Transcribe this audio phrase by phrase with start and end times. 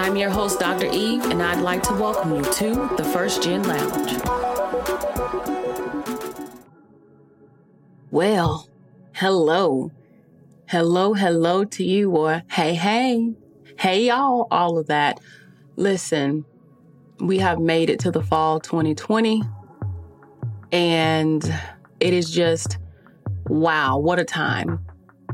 [0.00, 0.86] I'm your host, Dr.
[0.86, 4.12] Eve, and I'd like to welcome you to the First Gen Lounge.
[8.10, 8.66] Well,
[9.12, 9.92] hello.
[10.68, 13.34] Hello, hello to you, or hey, hey,
[13.78, 15.20] hey, y'all, all of that.
[15.76, 16.46] Listen,
[17.18, 19.42] we have made it to the fall 2020,
[20.72, 21.44] and
[22.00, 22.78] it is just
[23.48, 24.82] wow, what a time.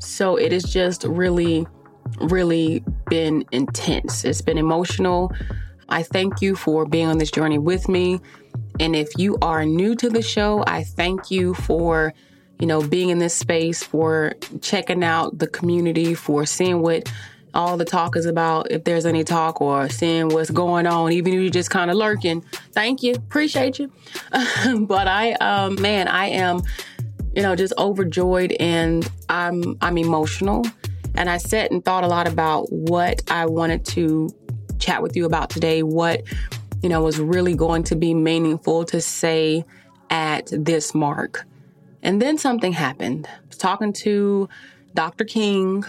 [0.00, 1.66] So it has just really,
[2.20, 4.24] really been intense.
[4.24, 5.32] It's been emotional.
[5.88, 8.20] I thank you for being on this journey with me.
[8.80, 12.12] And if you are new to the show, I thank you for,
[12.58, 17.10] you know, being in this space, for checking out the community, for seeing what
[17.54, 21.32] all the talk is about, if there's any talk, or seeing what's going on, even
[21.34, 22.42] if you're just kind of lurking.
[22.72, 23.14] Thank you.
[23.14, 23.92] Appreciate you.
[24.80, 26.62] but I, um, man, I am,
[27.34, 30.66] you know, just overjoyed and I'm, I'm emotional.
[31.14, 34.30] And I sat and thought a lot about what I wanted to
[34.80, 36.22] chat with you about today, what
[36.84, 39.64] you know, was really going to be meaningful to say
[40.10, 41.46] at this mark.
[42.02, 43.26] And then something happened.
[43.26, 44.50] I was talking to
[44.92, 45.24] Dr.
[45.24, 45.84] King,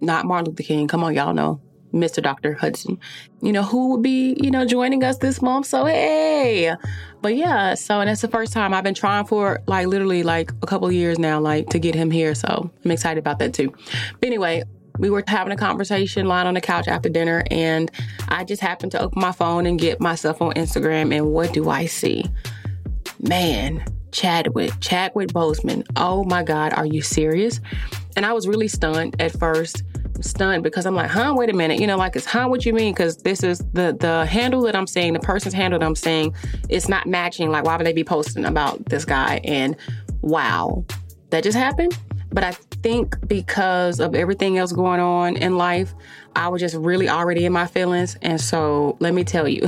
[0.00, 0.88] not Martin Luther King.
[0.88, 1.60] Come on, y'all know.
[1.92, 2.20] Mr.
[2.20, 2.54] Dr.
[2.54, 2.98] Hudson,
[3.40, 5.66] you know, who will be, you know, joining us this month.
[5.66, 6.74] So, hey.
[7.22, 10.50] But yeah, so, and it's the first time I've been trying for like literally like
[10.60, 12.34] a couple years now, like to get him here.
[12.34, 13.72] So I'm excited about that too.
[14.18, 14.64] But anyway,
[14.98, 17.90] we were having a conversation lying on the couch after dinner, and
[18.28, 21.14] I just happened to open my phone and get myself on Instagram.
[21.14, 22.24] And what do I see?
[23.20, 25.84] Man, Chadwick, Chadwick Boseman.
[25.96, 27.60] Oh my God, are you serious?
[28.16, 29.82] And I was really stunned at first,
[30.20, 31.80] stunned because I'm like, huh, wait a minute.
[31.80, 32.92] You know, like, it's huh, what you mean?
[32.94, 36.32] Because this is the the handle that I'm seeing, the person's handle that I'm seeing,
[36.68, 37.50] it's not matching.
[37.50, 39.40] Like, why would they be posting about this guy?
[39.42, 39.76] And
[40.22, 40.84] wow,
[41.30, 41.98] that just happened.
[42.34, 42.50] But I
[42.82, 45.94] think because of everything else going on in life,
[46.34, 48.18] I was just really already in my feelings.
[48.22, 49.62] And so let me tell you,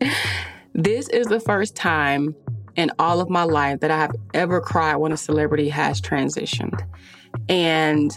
[0.74, 2.36] this is the first time
[2.76, 6.86] in all of my life that I have ever cried when a celebrity has transitioned.
[7.48, 8.16] And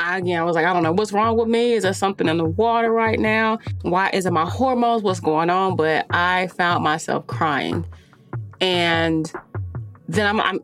[0.00, 1.74] I, again, I was like, I don't know what's wrong with me.
[1.74, 3.60] Is there something in the water right now?
[3.82, 5.04] Why is it my hormones?
[5.04, 5.76] What's going on?
[5.76, 7.86] But I found myself crying.
[8.60, 9.32] And
[10.12, 10.60] then I'm, I'm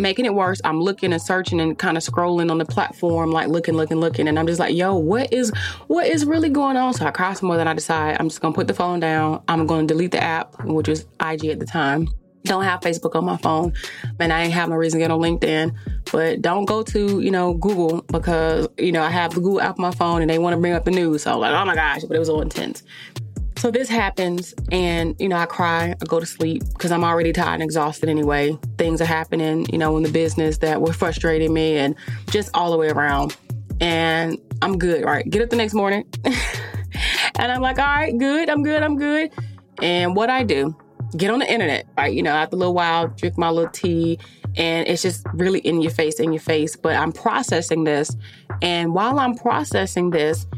[0.00, 0.60] making it worse.
[0.64, 4.28] I'm looking and searching and kind of scrolling on the platform, like looking, looking, looking,
[4.28, 5.52] and I'm just like, yo, what is
[5.88, 6.94] what is really going on?
[6.94, 8.16] So I cry some more than I decide.
[8.20, 9.42] I'm just gonna put the phone down.
[9.48, 12.08] I'm gonna delete the app, which was IG at the time.
[12.44, 13.72] Don't have Facebook on my phone,
[14.18, 15.74] and I ain't have no reason to get on LinkedIn.
[16.10, 19.78] But don't go to you know Google because you know I have the Google app
[19.78, 21.24] on my phone and they want to bring up the news.
[21.24, 22.82] So I'm like, oh my gosh, but it was all intense.
[23.62, 27.32] So this happens, and you know, I cry, I go to sleep because I'm already
[27.32, 28.58] tired and exhausted anyway.
[28.76, 31.94] Things are happening, you know, in the business that were frustrating me and
[32.28, 33.36] just all the way around.
[33.80, 35.30] And I'm good, right?
[35.30, 39.30] Get up the next morning, and I'm like, all right, good, I'm good, I'm good.
[39.80, 40.76] And what I do,
[41.16, 42.12] get on the internet, right?
[42.12, 44.18] You know, after a little while, drink my little tea,
[44.56, 46.74] and it's just really in your face, in your face.
[46.74, 48.16] But I'm processing this.
[48.60, 50.48] And while I'm processing this,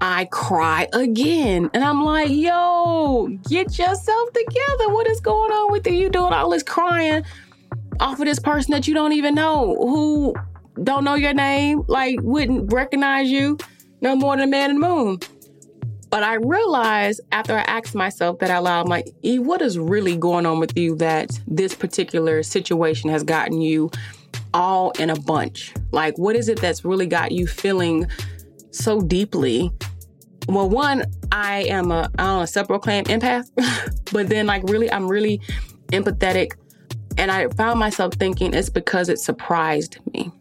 [0.00, 1.70] I cry again.
[1.74, 4.88] And I'm like, yo, get yourself together.
[4.88, 5.94] What is going on with you?
[5.94, 7.24] You doing all this crying
[8.00, 10.34] off of this person that you don't even know, who
[10.82, 13.58] don't know your name, like wouldn't recognize you
[14.00, 15.18] no more than a man in the moon.
[16.08, 19.78] But I realized after I asked myself that out loud, I'm like, E, what is
[19.78, 23.90] really going on with you that this particular situation has gotten you
[24.52, 25.72] all in a bunch?
[25.92, 28.08] Like, what is it that's really got you feeling
[28.70, 29.70] so deeply?
[30.48, 33.50] Well, one, I am a, I don't know, self-proclaimed empath,
[34.12, 35.40] but then like really, I'm really
[35.88, 36.52] empathetic.
[37.18, 40.32] And I found myself thinking it's because it surprised me.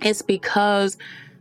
[0.00, 0.96] It's because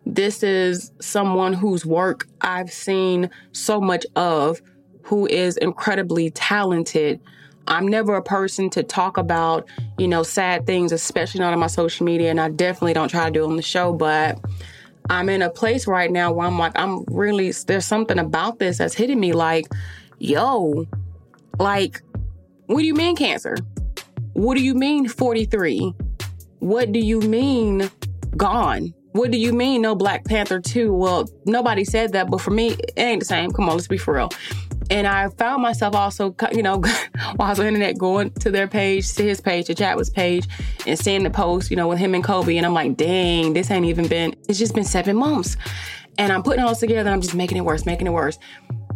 [0.06, 4.62] this is someone whose work I've seen so much of,
[5.04, 7.20] who is incredibly talented.
[7.68, 9.68] I'm never a person to talk about,
[9.98, 13.26] you know, sad things, especially not on my social media, and I definitely don't try
[13.26, 14.40] to do on the show, but
[15.10, 18.78] I'm in a place right now where I'm like, I'm really, there's something about this
[18.78, 19.68] that's hitting me like,
[20.20, 20.86] yo,
[21.60, 22.02] like,
[22.66, 23.56] what do you mean cancer?
[24.34, 25.94] What do you mean 43?
[26.60, 27.90] What do you mean
[28.36, 28.94] gone?
[29.14, 30.94] What do you mean no Black Panther 2?
[30.94, 33.52] Well, nobody said that, but for me, it ain't the same.
[33.52, 34.30] Come on, let's be for real.
[34.90, 36.78] And I found myself also, you know,
[37.36, 40.10] while I was on the internet going to their page, to his page, to Chadwick's
[40.10, 40.48] page,
[40.86, 42.56] and seeing the post, you know, with him and Kobe.
[42.58, 45.58] And I'm like, dang, this ain't even been, it's just been seven months.
[46.18, 48.40] And I'm putting all this together and I'm just making it worse, making it worse.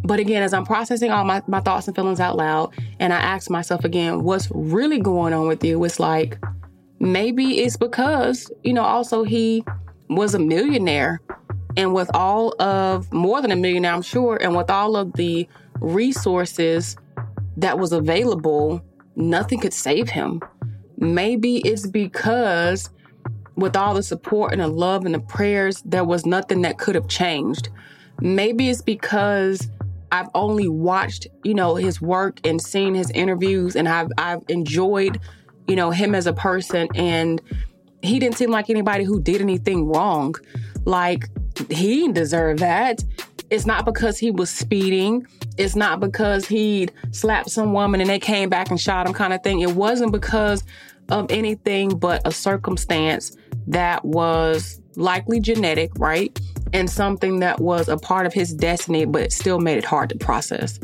[0.03, 3.17] But again, as I'm processing all my, my thoughts and feelings out loud, and I
[3.17, 5.83] ask myself again, what's really going on with you?
[5.83, 6.39] It's like,
[6.99, 9.63] maybe it's because, you know, also he
[10.09, 11.21] was a millionaire.
[11.77, 15.47] And with all of, more than a millionaire, I'm sure, and with all of the
[15.81, 16.95] resources
[17.57, 18.81] that was available,
[19.15, 20.41] nothing could save him.
[20.97, 22.89] Maybe it's because
[23.55, 26.95] with all the support and the love and the prayers, there was nothing that could
[26.95, 27.69] have changed.
[28.19, 29.67] Maybe it's because
[30.11, 35.19] I've only watched, you know, his work and seen his interviews and I've I've enjoyed,
[35.67, 37.41] you know, him as a person and
[38.01, 40.35] he didn't seem like anybody who did anything wrong.
[40.85, 41.29] Like
[41.69, 43.03] he didn't deserve that.
[43.49, 45.25] It's not because he was speeding.
[45.57, 49.33] It's not because he'd slapped some woman and they came back and shot him kind
[49.33, 49.61] of thing.
[49.61, 50.63] It wasn't because
[51.09, 53.35] of anything but a circumstance
[53.67, 56.37] that was likely genetic, right?
[56.73, 60.15] And something that was a part of his destiny, but still made it hard to
[60.15, 60.79] process.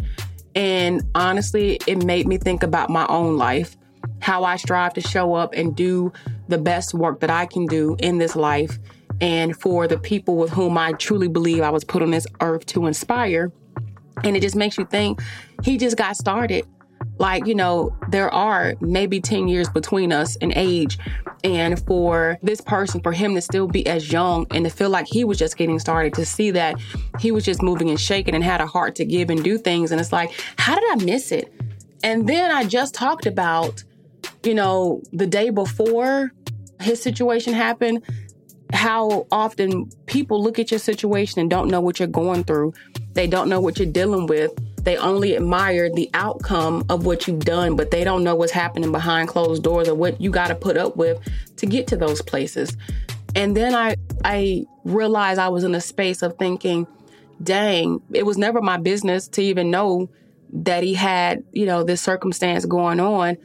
[0.56, 3.78] And honestly, it made me think about my own life,
[4.19, 6.12] how I strive to show up and do
[6.48, 8.80] the best work that I can do in this life
[9.22, 12.66] and for the people with whom I truly believe I was put on this earth
[12.68, 13.52] to inspire.
[14.24, 15.22] And it just makes you think
[15.64, 16.66] he just got started.
[17.19, 20.98] Like, you know, there are maybe 10 years between us in age.
[21.44, 25.08] And for this person, for him to still be as young and to feel like
[25.08, 26.80] he was just getting started, to see that
[27.19, 29.92] he was just moving and shaking and had a heart to give and do things.
[29.92, 31.52] And it's like, how did I miss it?
[32.04, 33.84] And then I just talked about,
[34.44, 36.31] you know, the day before
[36.80, 38.04] his situation happened,
[38.74, 42.74] how often people look at your situation and don't know what you're going through.
[43.18, 44.52] They don't know what you're dealing with.
[44.84, 48.92] They only admire the outcome of what you've done, but they don't know what's happening
[48.92, 51.18] behind closed doors or what you got to put up with
[51.56, 52.78] to get to those places.
[53.34, 56.86] And then I I realized I was in a space of thinking,
[57.42, 60.12] dang, it was never my business to even know
[60.54, 63.38] that he had, you know, this circumstance going on.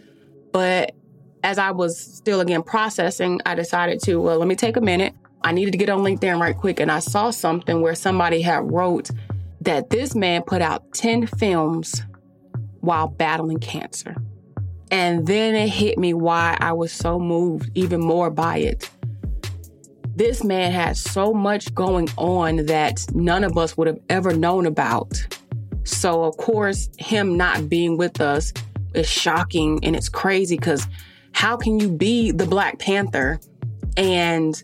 [0.53, 0.95] But
[1.43, 5.15] as I was still again processing, I decided to, well, let me take a minute.
[5.43, 6.79] I needed to get on LinkedIn right quick.
[6.79, 9.11] And I saw something where somebody had wrote
[9.65, 12.03] that this man put out 10 films
[12.81, 14.17] while battling cancer.
[14.91, 18.91] And then it hit me why I was so moved even more by it.
[20.15, 24.67] This man had so much going on that none of us would have ever known
[24.67, 25.15] about.
[25.85, 28.53] So, of course, him not being with us
[28.95, 30.87] is shocking and it's crazy because
[31.33, 33.41] how can you be the Black Panther
[33.97, 34.61] and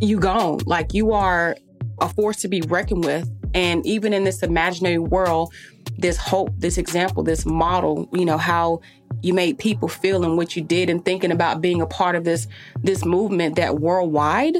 [0.00, 0.60] you gone?
[0.66, 1.56] Like you are
[2.00, 3.28] a force to be reckoned with.
[3.54, 5.52] And even in this imaginary world,
[5.98, 8.80] this hope, this example, this model, you know, how
[9.22, 12.24] you made people feel and what you did and thinking about being a part of
[12.24, 12.46] this
[12.82, 14.56] this movement that worldwide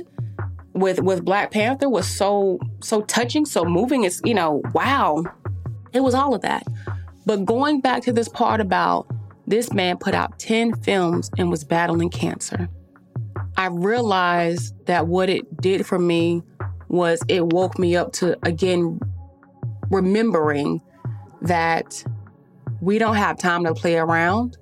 [0.73, 4.05] with with Black Panther was so so touching, so moving.
[4.05, 5.25] It's, you know, wow.
[5.93, 6.67] It was all of that.
[7.25, 9.07] But going back to this part about
[9.47, 12.69] this man put out 10 films and was battling cancer.
[13.57, 16.43] I realized that what it did for me
[16.89, 19.01] was it woke me up to again
[19.91, 20.81] remembering
[21.43, 22.05] that
[22.81, 24.57] we don't have time to play around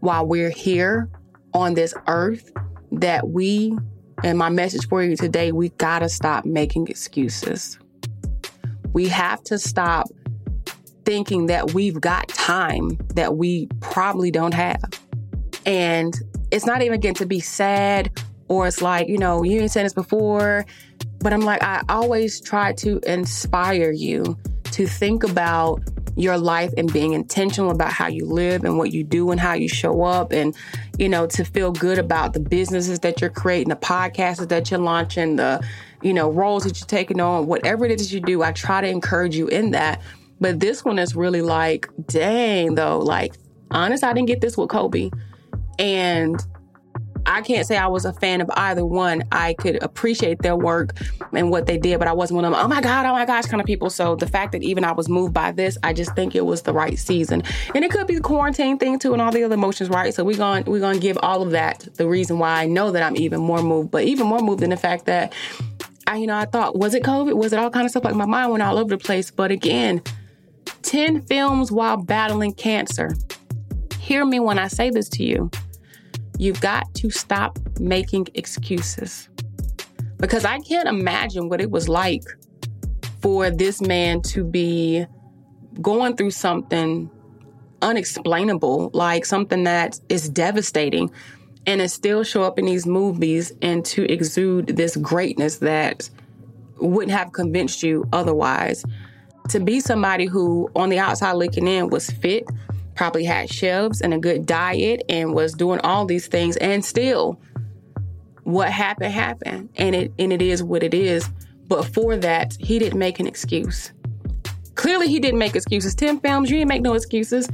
[0.00, 1.08] while we're here
[1.54, 2.50] on this earth
[2.92, 3.76] that we
[4.24, 7.78] and my message for you today we got to stop making excuses.
[8.92, 10.08] We have to stop
[11.04, 14.82] thinking that we've got time that we probably don't have.
[15.64, 16.14] And
[16.50, 18.10] it's not even getting to be sad
[18.48, 20.64] or it's like, you know, you ain't said this before.
[21.20, 24.38] But I'm like, I always try to inspire you
[24.72, 25.82] to think about
[26.18, 29.52] your life and being intentional about how you live and what you do and how
[29.54, 30.54] you show up and
[30.98, 34.80] you know to feel good about the businesses that you're creating the podcasts that you're
[34.80, 35.64] launching the
[36.02, 38.88] you know roles that you're taking on whatever it is you do i try to
[38.88, 40.00] encourage you in that.
[40.40, 43.34] But this one is really like dang though like
[43.70, 45.10] honest i didn't get this with kobe.
[45.78, 46.44] And
[47.28, 49.22] I can't say I was a fan of either one.
[49.30, 50.96] I could appreciate their work
[51.32, 53.26] and what they did, but I wasn't one of them, oh my God, oh my
[53.26, 53.90] gosh kind of people.
[53.90, 56.62] So the fact that even I was moved by this, I just think it was
[56.62, 57.42] the right season.
[57.74, 60.14] And it could be the quarantine thing too and all the other emotions, right?
[60.14, 63.02] So we're gonna we're gonna give all of that the reason why I know that
[63.02, 65.34] I'm even more moved, but even more moved in the fact that
[66.06, 67.34] I, you know, I thought, was it COVID?
[67.34, 68.04] Was it all kind of stuff?
[68.04, 69.30] Like my mind went all over the place.
[69.30, 70.00] But again,
[70.82, 73.14] 10 films while battling cancer.
[73.98, 75.50] Hear me when I say this to you.
[76.38, 79.28] You've got to stop making excuses.
[80.18, 82.24] Because I can't imagine what it was like
[83.20, 85.04] for this man to be
[85.80, 87.10] going through something
[87.82, 91.10] unexplainable, like something that is devastating,
[91.66, 96.08] and it still show up in these movies and to exude this greatness that
[96.80, 98.84] wouldn't have convinced you otherwise.
[99.50, 102.44] To be somebody who, on the outside looking in, was fit,
[102.98, 107.40] probably had shelves and a good diet and was doing all these things and still
[108.42, 109.68] what happened happened.
[109.76, 111.30] And it and it is what it is.
[111.68, 113.92] But for that he didn't make an excuse.
[114.74, 115.94] Clearly he didn't make excuses.
[115.94, 117.48] 10 films you didn't make no excuses.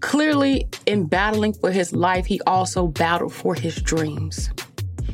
[0.00, 4.50] Clearly in battling for his life he also battled for his dreams.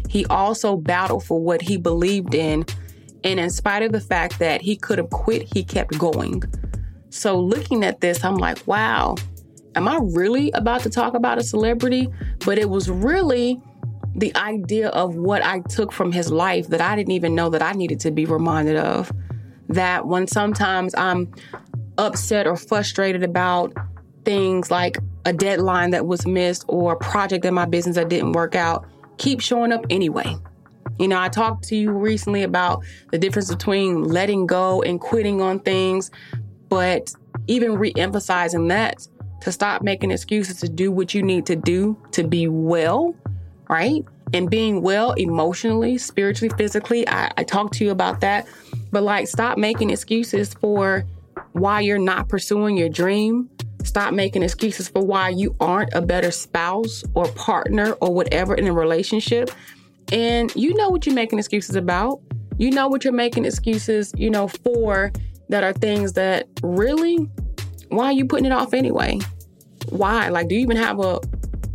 [0.09, 2.67] He also battled for what he believed in.
[3.23, 6.43] And in spite of the fact that he could have quit he kept going.
[7.11, 9.15] So looking at this i'm like wow
[9.77, 12.09] am I really about to talk about a celebrity?
[12.45, 13.61] But it was really
[14.15, 17.63] the idea of what I took from his life that I didn't even know that
[17.63, 19.13] I needed to be reminded of.
[19.69, 21.33] That when sometimes I'm
[21.99, 23.75] upset or frustrated about
[24.25, 28.33] things like a deadline that was missed or a project in my business that didn't
[28.33, 28.87] work out,
[29.19, 30.35] keep showing up anyway.
[30.99, 35.43] You know, I talked to you recently about the difference between letting go and quitting
[35.43, 36.11] on things,
[36.69, 37.13] but
[37.49, 39.07] even re emphasizing that
[39.47, 43.15] to stop making excuses to do what you need to do to be well,
[43.69, 44.05] right?
[44.33, 47.07] And being well emotionally, spiritually, physically.
[47.09, 48.49] I, I talked to you about that.
[48.91, 51.05] But like, stop making excuses for
[51.53, 53.49] why you're not pursuing your dream.
[53.85, 58.67] Stop making excuses for why you aren't a better spouse or partner or whatever in
[58.67, 59.53] a relationship.
[60.11, 62.21] And you know what you're making excuses about.
[62.59, 65.13] You know what you're making excuses, you know, for
[65.51, 67.29] that are things that really
[67.89, 69.21] why are you putting it off anyway?
[69.91, 70.29] Why?
[70.29, 71.21] Like, do you even have a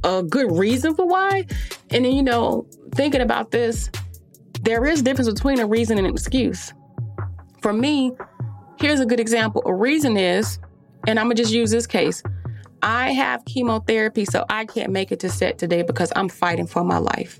[0.03, 1.45] a good reason for why?
[1.91, 2.65] And then, you know,
[2.95, 3.89] thinking about this,
[4.61, 6.73] there is difference between a reason and an excuse.
[7.61, 8.11] For me,
[8.79, 9.61] here's a good example.
[9.65, 10.59] A reason is,
[11.07, 12.23] and I'm gonna just use this case.
[12.81, 16.83] I have chemotherapy, so I can't make it to set today because I'm fighting for
[16.83, 17.39] my life.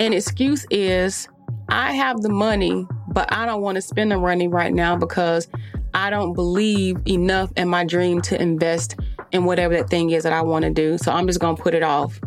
[0.00, 1.28] An excuse is
[1.68, 5.46] I have the money, but I don't want to spend the money right now because
[5.94, 8.96] I don't believe enough in my dream to invest
[9.34, 10.96] in whatever that thing is that I want to do.
[10.96, 12.20] So I'm just going to put it off.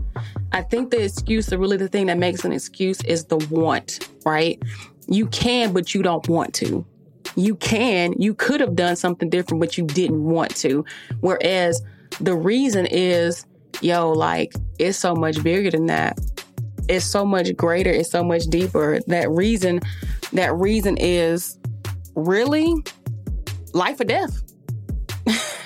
[0.51, 4.09] I think the excuse, the really the thing that makes an excuse is the want,
[4.25, 4.61] right?
[5.07, 6.85] You can, but you don't want to.
[7.35, 10.83] You can, you could have done something different, but you didn't want to.
[11.21, 11.81] Whereas
[12.19, 13.45] the reason is,
[13.81, 16.19] yo, like, it's so much bigger than that.
[16.89, 17.89] It's so much greater.
[17.89, 18.99] It's so much deeper.
[19.07, 19.79] That reason,
[20.33, 21.57] that reason is
[22.15, 22.73] really
[23.73, 24.43] life or death.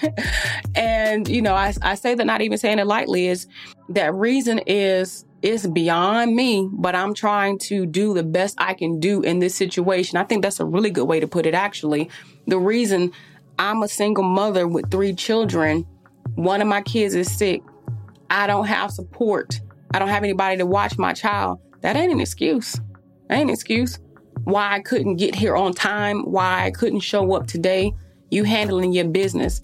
[0.75, 3.47] and, you know, I, I say that not even saying it lightly is
[3.89, 8.99] that reason is it's beyond me, but I'm trying to do the best I can
[8.99, 10.17] do in this situation.
[10.17, 12.09] I think that's a really good way to put it, actually.
[12.47, 13.11] The reason
[13.57, 15.85] I'm a single mother with three children,
[16.35, 17.61] one of my kids is sick,
[18.29, 19.59] I don't have support,
[19.93, 21.59] I don't have anybody to watch my child.
[21.81, 22.73] That ain't an excuse.
[23.27, 23.99] That ain't an excuse
[24.43, 27.93] why I couldn't get here on time, why I couldn't show up today.
[28.29, 29.61] You handling your business.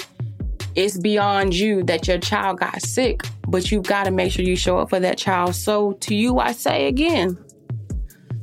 [0.78, 4.56] It's beyond you that your child got sick, but you've got to make sure you
[4.56, 5.56] show up for that child.
[5.56, 7.36] So, to you, I say again,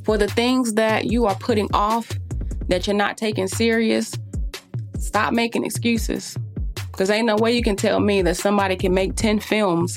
[0.03, 2.11] for the things that you are putting off,
[2.67, 4.13] that you're not taking serious,
[4.99, 6.37] stop making excuses.
[6.91, 9.97] Because ain't no way you can tell me that somebody can make 10 films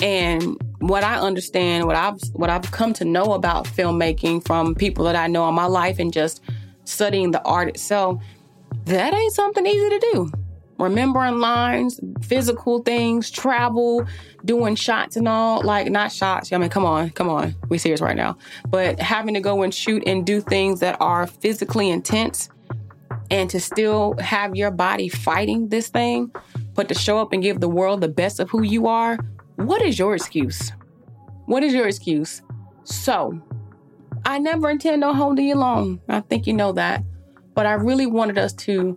[0.00, 5.06] and what I understand, what I've what I've come to know about filmmaking from people
[5.06, 6.42] that I know in my life and just
[6.84, 8.22] studying the art itself,
[8.84, 10.32] that ain't something easy to do.
[10.82, 14.04] Remembering lines, physical things, travel,
[14.44, 16.52] doing shots and all, like not shots.
[16.52, 17.54] I mean, come on, come on.
[17.68, 18.36] We serious right now.
[18.68, 22.48] But having to go and shoot and do things that are physically intense
[23.30, 26.32] and to still have your body fighting this thing,
[26.74, 29.16] but to show up and give the world the best of who you are,
[29.56, 30.72] what is your excuse?
[31.46, 32.42] What is your excuse?
[32.82, 33.40] So,
[34.24, 36.00] I never intend on holding you long.
[36.08, 37.04] I think you know that.
[37.54, 38.96] But I really wanted us to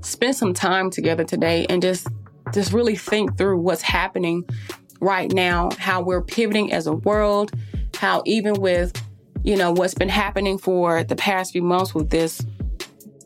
[0.00, 2.08] spend some time together today and just
[2.52, 4.44] just really think through what's happening
[5.00, 7.52] right now, how we're pivoting as a world,
[7.96, 8.92] how even with,
[9.42, 12.40] you know, what's been happening for the past few months with this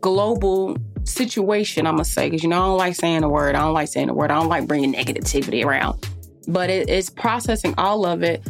[0.01, 3.61] global situation, I'm gonna say, because you know, I don't like saying the word, I
[3.61, 6.09] don't like saying the word, I don't like bringing negativity around,
[6.49, 8.47] but it, it's processing all of it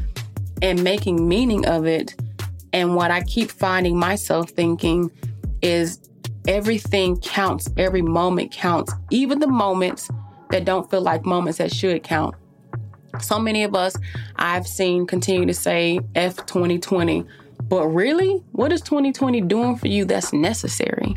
[0.62, 2.14] and making meaning of it.
[2.72, 5.10] And what I keep finding myself thinking
[5.62, 5.98] is
[6.46, 10.10] everything counts, every moment counts, even the moments
[10.50, 12.34] that don't feel like moments that should count.
[13.20, 13.96] So many of us
[14.36, 17.24] I've seen continue to say F 2020,
[17.68, 21.16] but really, what is 2020 doing for you that's necessary?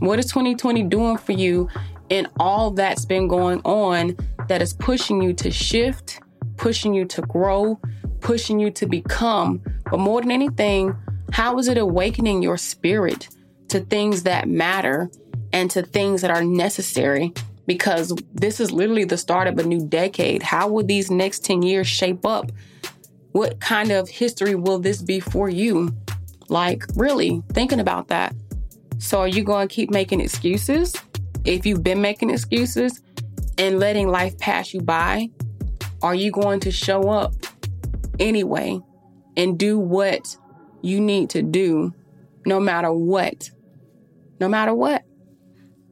[0.00, 1.68] What is 2020 doing for you
[2.08, 4.16] in all that's been going on
[4.48, 6.20] that is pushing you to shift,
[6.56, 7.80] pushing you to grow,
[8.20, 9.60] pushing you to become?
[9.90, 10.94] But more than anything,
[11.32, 13.28] how is it awakening your spirit
[13.68, 15.10] to things that matter
[15.52, 17.32] and to things that are necessary
[17.66, 20.42] because this is literally the start of a new decade.
[20.42, 22.50] How will these next 10 years shape up?
[23.32, 25.94] What kind of history will this be for you?
[26.48, 28.34] Like, really thinking about that.
[28.98, 30.96] So, are you going to keep making excuses?
[31.44, 33.02] If you've been making excuses
[33.58, 35.28] and letting life pass you by,
[36.02, 37.34] are you going to show up
[38.18, 38.80] anyway
[39.36, 40.36] and do what
[40.80, 41.92] you need to do
[42.46, 43.50] no matter what?
[44.40, 45.04] No matter what.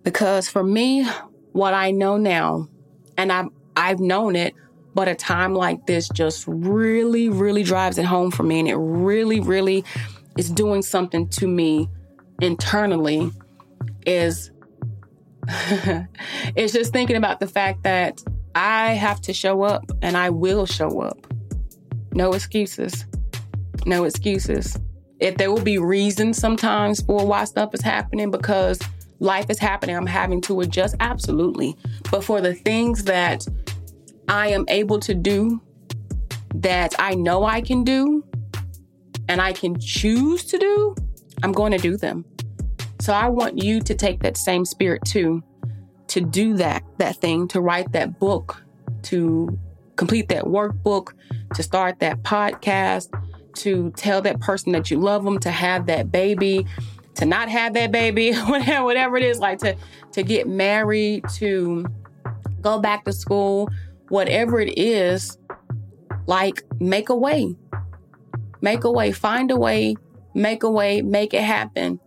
[0.03, 1.07] Because for me,
[1.53, 2.69] what I know now,
[3.17, 4.55] and I've I've known it,
[4.95, 8.76] but a time like this just really, really drives it home for me, and it
[8.76, 9.85] really, really
[10.38, 11.88] is doing something to me
[12.41, 13.31] internally.
[14.07, 14.50] Is
[15.49, 18.23] it's just thinking about the fact that
[18.55, 21.26] I have to show up, and I will show up.
[22.12, 23.07] No excuses.
[23.85, 24.79] No excuses.
[25.21, 28.79] If there will be reasons sometimes for why stuff is happening because
[29.19, 30.95] life is happening, I'm having to adjust.
[31.00, 31.76] Absolutely.
[32.11, 33.47] But for the things that
[34.29, 35.63] I am able to do,
[36.57, 38.25] that I know I can do,
[39.29, 40.95] and I can choose to do,
[41.43, 42.25] I'm going to do them.
[43.00, 45.43] So I want you to take that same spirit too,
[46.09, 48.63] to do that, that thing, to write that book,
[49.05, 49.59] to
[49.97, 51.13] complete that workbook,
[51.55, 53.09] to start that podcast,
[53.56, 56.66] to tell that person that you love them, to have that baby,
[57.16, 59.76] to not have that baby, whatever it is, like to
[60.12, 61.86] to get married, to
[62.60, 63.69] go back to school,
[64.08, 65.38] whatever it is,
[66.26, 67.54] like make a way.
[68.60, 69.97] Make a way, find a way,
[70.34, 72.00] make a way, make it happen.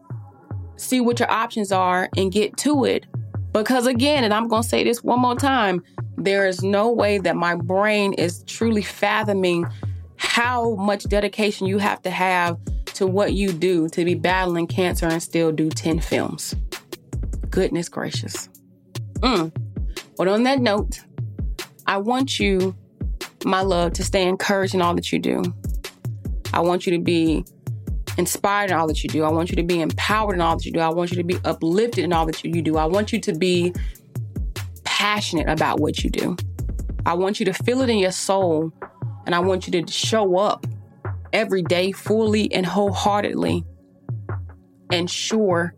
[0.78, 3.06] See what your options are and get to it.
[3.52, 5.84] Because again, and I'm going to say this one more time,
[6.18, 9.66] there is no way that my brain is truly fathoming
[10.20, 15.08] how much dedication you have to have to what you do to be battling cancer
[15.08, 16.54] and still do 10 films.
[17.50, 18.50] Goodness gracious.
[19.20, 19.56] Mm.
[20.18, 21.00] But on that note,
[21.88, 22.76] I want you,
[23.46, 25.42] my love, to stay encouraged in all that you do.
[26.54, 27.46] I want you to be
[28.18, 29.24] inspired in all that you do.
[29.24, 30.80] I want you to be empowered in all that you do.
[30.80, 32.76] I want you to be uplifted in all that you do.
[32.76, 33.74] I want you to be
[34.84, 36.36] passionate about what you do.
[37.06, 38.74] I want you to feel it in your soul
[39.30, 40.66] and I want you to show up
[41.34, 43.64] every day fully and wholeheartedly
[44.92, 45.76] and sure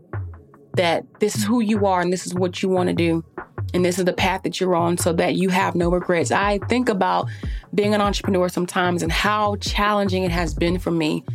[0.78, 3.26] that this is who you are and this is what you want to do
[3.74, 6.32] and this is the path that you're on so that you have no regrets.
[6.32, 7.28] I think about
[7.76, 11.26] being an entrepreneur sometimes and how challenging it has been for me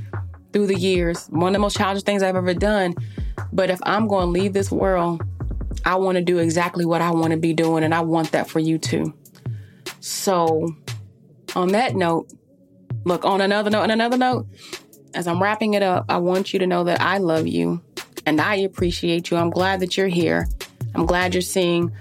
[0.55, 1.27] through the years.
[1.27, 2.95] One of the most challenging things I've ever done.
[3.53, 5.23] But if I'm going to leave this world,
[5.85, 8.49] I want to do exactly what I want to be doing and I want that
[8.49, 9.13] for you too.
[10.01, 10.75] So,
[11.57, 12.33] on that note,
[13.07, 14.49] Look, on another note, on another note,
[15.15, 17.81] as I'm wrapping it up, I want you to know that I love you
[18.27, 19.37] and I appreciate you.
[19.37, 20.49] I'm glad that you're here.
[20.93, 21.93] I'm glad you're seeing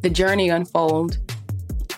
[0.00, 1.18] the journey unfold.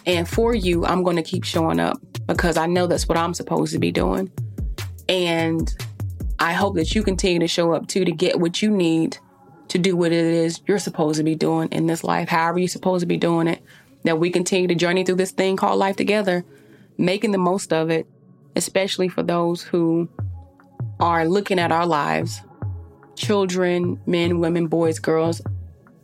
[0.05, 3.33] And for you, I'm going to keep showing up because I know that's what I'm
[3.33, 4.31] supposed to be doing.
[5.09, 5.75] And
[6.39, 9.17] I hope that you continue to show up too to get what you need
[9.69, 12.69] to do what it is you're supposed to be doing in this life, however you're
[12.69, 13.63] supposed to be doing it.
[14.05, 16.45] That we continue to journey through this thing called life together,
[16.99, 18.07] making the most of it
[18.57, 20.09] especially for those who
[21.01, 22.41] are looking at our lives
[23.15, 25.43] children, men, women, boys, girls,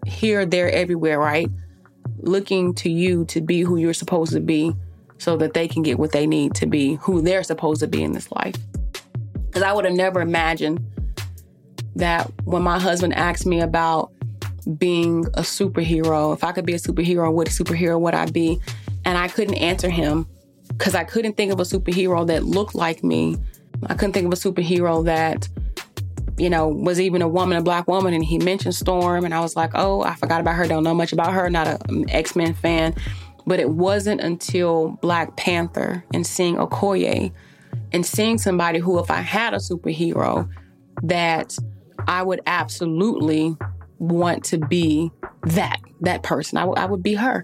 [0.05, 1.51] here, there, everywhere, right?
[2.19, 4.75] Looking to you to be who you're supposed to be
[5.17, 8.03] so that they can get what they need to be who they're supposed to be
[8.03, 8.55] in this life.
[9.47, 10.85] Because I would have never imagined
[11.97, 14.13] that when my husband asked me about
[14.77, 16.35] being a superhero.
[16.35, 18.61] If I could be a superhero, what superhero would I be?
[19.05, 20.27] And I couldn't answer him
[20.69, 23.37] because I couldn't think of a superhero that looked like me.
[23.87, 25.49] I couldn't think of a superhero that,
[26.37, 28.15] you know, was even a woman, a black woman.
[28.15, 30.67] And he mentioned Storm, and I was like, oh, I forgot about her.
[30.67, 31.49] Don't know much about her.
[31.49, 32.95] Not an um, X Men fan.
[33.47, 37.33] But it wasn't until Black Panther and seeing Okoye
[37.93, 40.49] and seeing somebody who, if I had a superhero,
[41.03, 41.57] that
[42.07, 43.57] I would absolutely
[43.99, 45.11] want to be
[45.45, 46.59] that that person.
[46.59, 47.43] I, w- I would be her,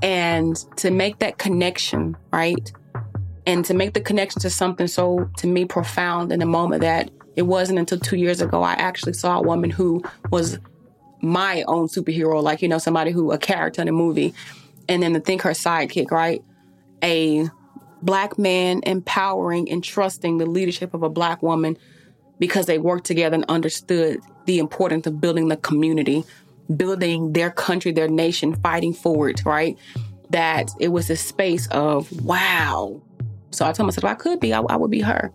[0.00, 2.72] and to make that connection, right,
[3.46, 7.10] and to make the connection to something so to me profound in the moment that
[7.34, 10.58] it wasn't until two years ago I actually saw a woman who was
[11.20, 14.34] my own superhero, like you know somebody who a character in a movie
[14.88, 16.42] and then to think her sidekick, right?
[17.02, 17.48] A
[18.02, 21.76] black man empowering and trusting the leadership of a black woman
[22.38, 26.24] because they worked together and understood the importance of building the community,
[26.76, 29.78] building their country, their nation, fighting forward, right?
[30.30, 33.02] That it was a space of wow.
[33.50, 35.32] So I told myself, I could be, I, I would be her.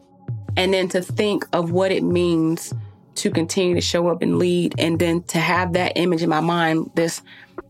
[0.56, 2.74] And then to think of what it means
[3.16, 6.40] to continue to show up and lead, and then to have that image in my
[6.40, 7.22] mind, this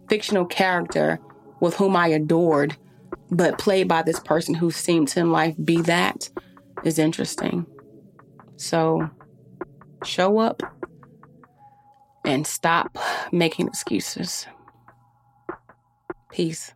[0.09, 1.19] fictional character
[1.59, 2.75] with whom I adored,
[3.31, 6.29] but played by this person who seemed to in life be that
[6.83, 7.65] is interesting.
[8.57, 9.09] So
[10.03, 10.61] show up
[12.27, 12.97] and stop
[13.31, 14.45] making excuses.
[16.29, 16.73] Peace.